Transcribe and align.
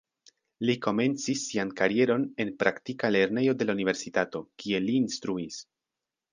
Li 0.69 0.75
komencis 0.85 1.43
sian 1.49 1.73
karieron 1.81 2.25
en 2.45 2.51
praktika 2.65 3.13
lernejo 3.13 3.57
de 3.61 3.71
la 3.71 3.79
universitato, 3.79 4.45
kie 4.65 4.85
li 4.89 5.01
instruis. 5.05 5.65